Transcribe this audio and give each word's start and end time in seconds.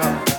God. 0.00 0.29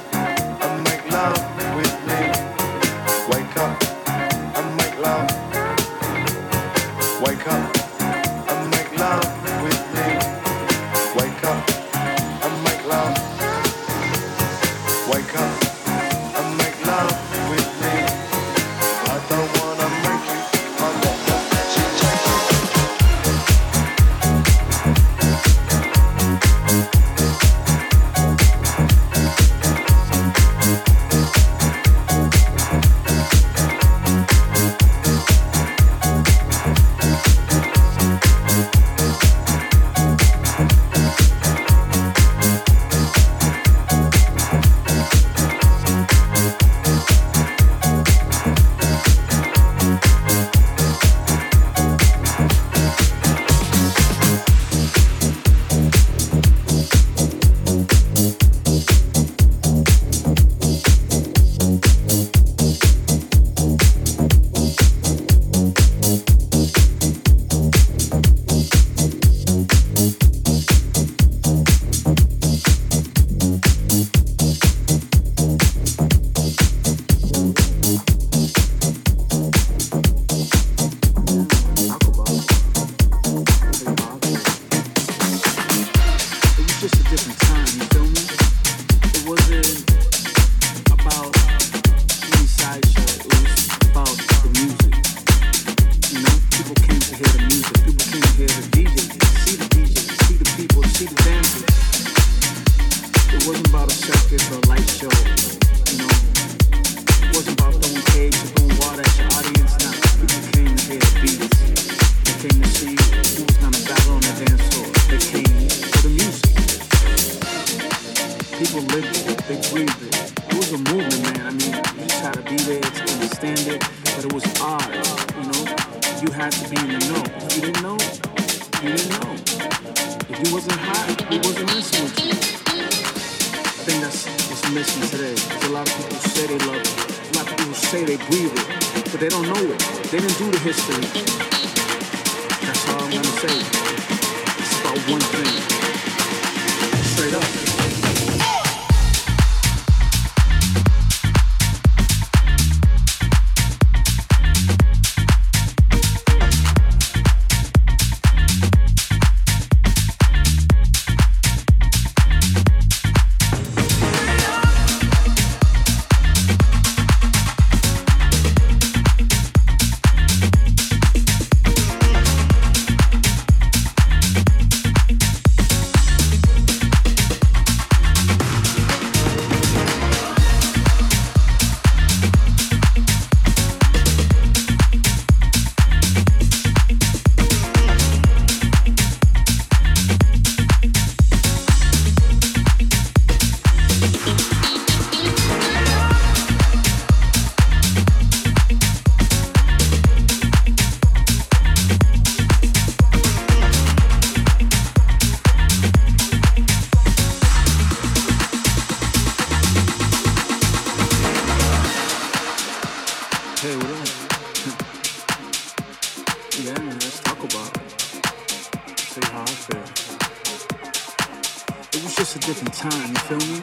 It 221.93 222.01
was 222.03 222.15
just 222.15 222.37
a 222.37 222.39
different 222.39 222.73
time, 222.73 223.09
you 223.09 223.19
feel 223.27 223.37
me? 223.51 223.61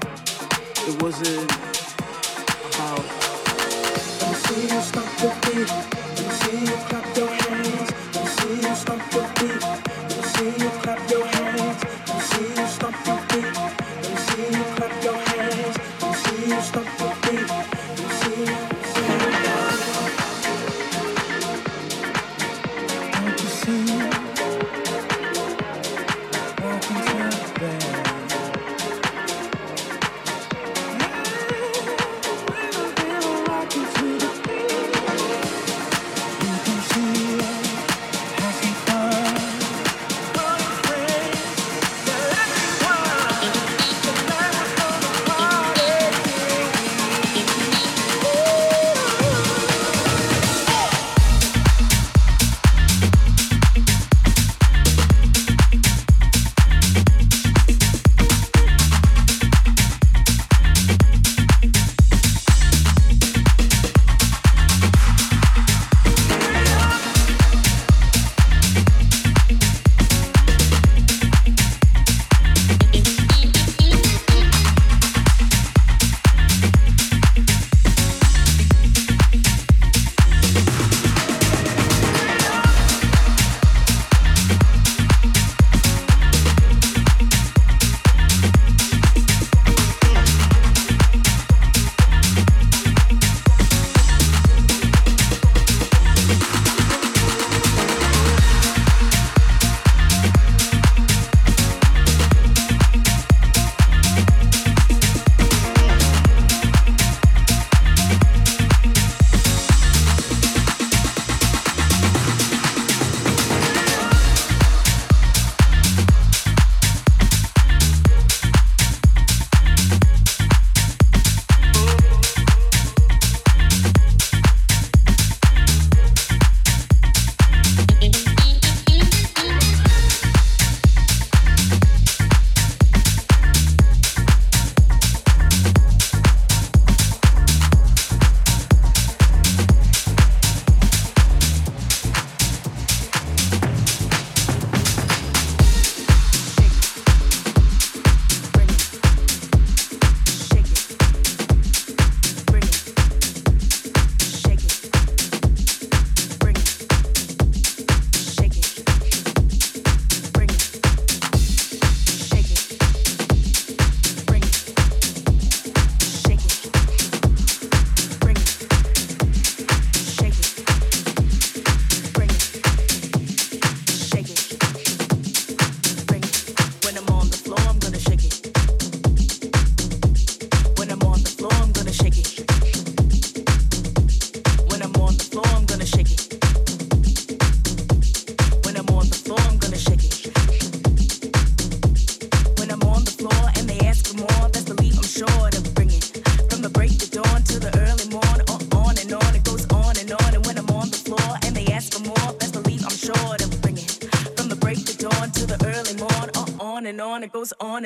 It 0.86 1.02
wasn't 1.02 1.50
about. 2.74 3.04
Let 4.20 4.28
me 4.28 4.34
see 4.44 4.62
you 4.68 4.80
your 5.22 5.32
feet. 5.44 5.68
Let 5.68 6.20
me 6.20 6.30
see 6.36 6.60
you 6.60 6.76
clap 6.88 7.16
your 7.16 7.28
hands. 7.28 7.90
Let 8.12 8.24
me 8.24 8.30
see 8.36 8.54
you 8.66 8.74
your 9.14 9.28
feet. 9.38 9.62
Let 9.64 10.16
me 10.16 10.22
see 10.28 10.62
you 10.62 10.70
clap 10.82 11.10
your 11.10 11.26
hands. 11.26 11.37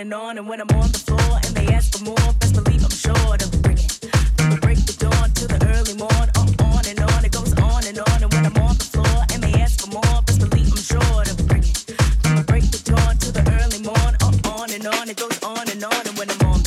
and 0.02 0.12
on. 0.14 0.36
And 0.36 0.48
when 0.48 0.60
I'm 0.60 0.68
on 0.74 0.90
the 0.90 0.98
floor 0.98 1.38
and 1.46 1.54
they 1.54 1.72
ask 1.72 1.96
for 1.96 2.02
more, 2.04 2.28
best 2.40 2.54
believe 2.54 2.82
I'm 2.82 2.90
sure 2.90 3.36
to 3.38 3.48
bring 3.58 3.78
it. 3.78 3.92
From 4.36 4.50
the 4.50 4.58
break 4.60 4.78
the 4.84 4.96
dawn 4.98 5.30
to 5.38 5.46
the 5.46 5.58
early 5.74 5.94
morn, 5.94 6.28
oh, 6.34 6.74
on 6.74 6.82
and 6.90 6.98
on, 6.98 7.24
it 7.24 7.30
goes 7.30 7.54
on 7.70 7.86
and 7.86 7.98
on. 8.10 8.18
And 8.22 8.32
when 8.34 8.44
I'm 8.46 8.58
on 8.66 8.74
the 8.82 8.88
floor 8.92 9.18
and 9.32 9.38
they 9.42 9.54
ask 9.62 9.80
for 9.80 9.90
more, 9.94 10.18
best 10.26 10.40
believe 10.42 10.70
I'm 10.74 10.82
sure 10.92 11.22
to 11.22 11.34
bring 11.46 11.62
it. 11.62 11.78
From 12.22 12.34
the 12.34 12.44
break 12.50 12.66
the 12.74 12.82
dawn 12.82 13.16
to 13.18 13.30
the 13.30 13.44
early 13.62 13.80
morn, 13.86 14.12
oh, 14.26 14.58
on 14.58 14.74
and 14.74 14.86
on, 14.86 15.08
it 15.08 15.16
goes 15.22 15.38
on 15.44 15.70
and 15.70 15.84
on. 15.84 16.02
And 16.02 16.18
when 16.18 16.28
I'm 16.34 16.42
on 16.50 16.61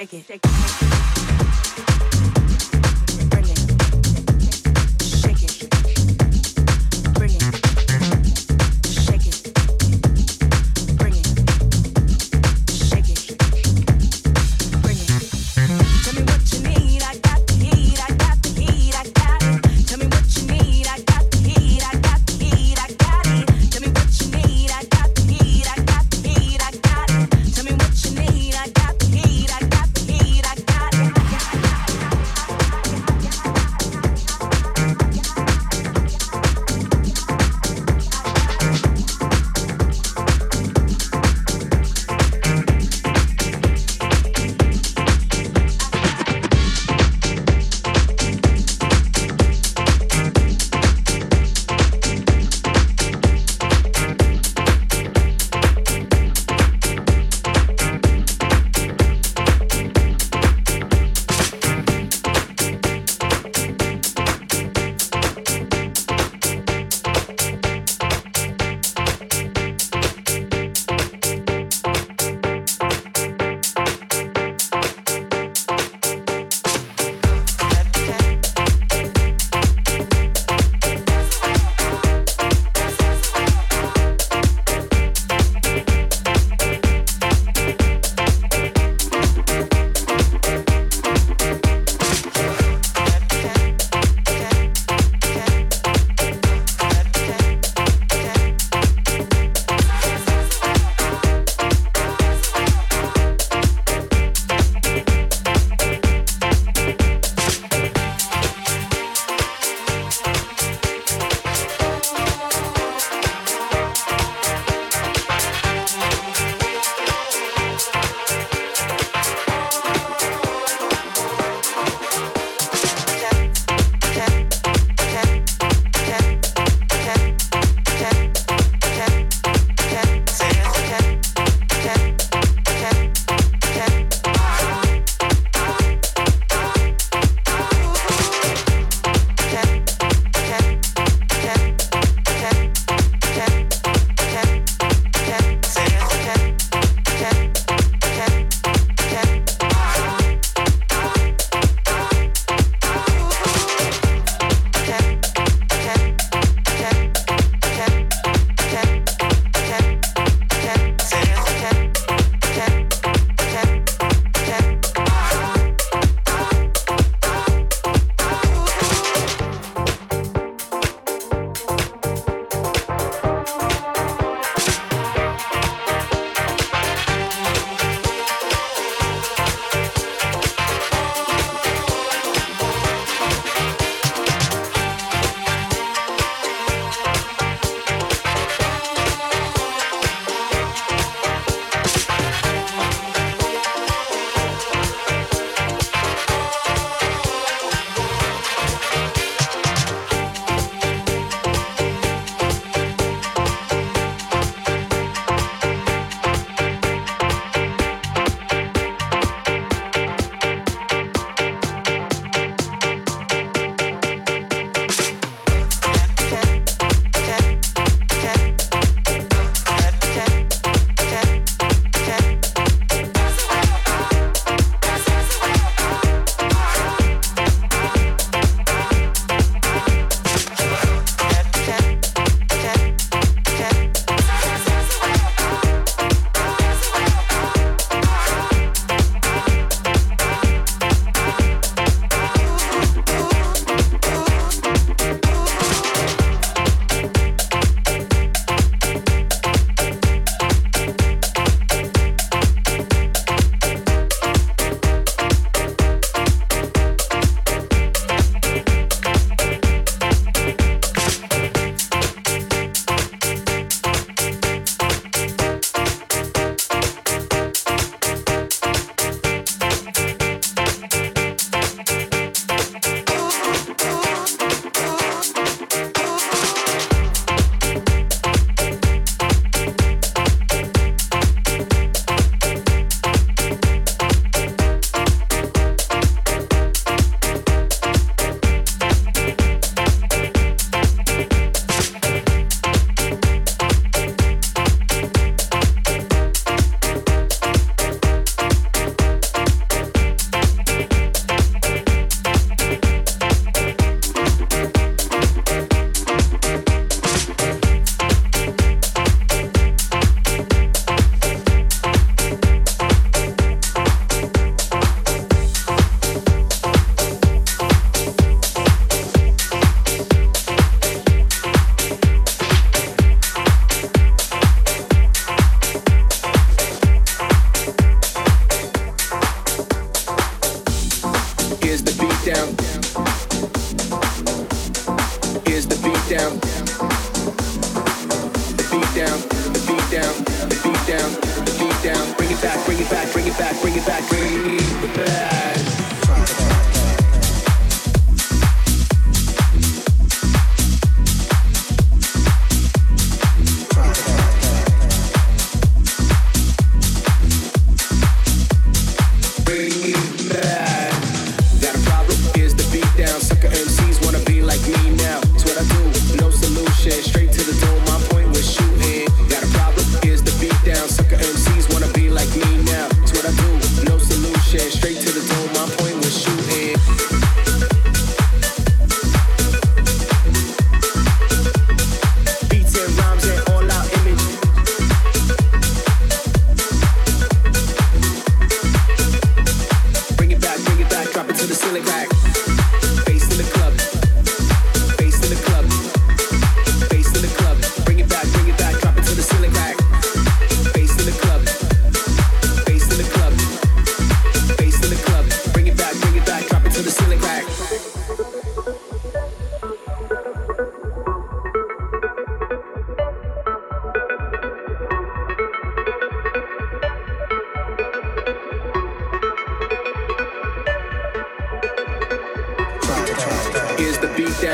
shake 0.00 0.14
it. 0.14 0.26
Shake 0.26 0.46
it. 0.46 0.49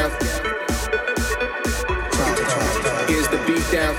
Down. 0.08 0.20
Here's 3.08 3.28
the 3.28 3.38
beat 3.46 3.70
down. 3.72 3.94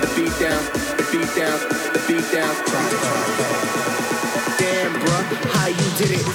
The 0.00 0.08
beat 0.16 0.38
down, 0.38 0.62
the 0.96 1.04
beat 1.12 1.34
down, 1.34 1.58
the 1.92 2.00
beat 2.06 2.32
down. 2.32 2.54
Damn, 4.58 4.92
bruh, 5.00 5.24
how 5.52 5.68
you 5.68 5.90
did 5.96 6.10
it? 6.20 6.31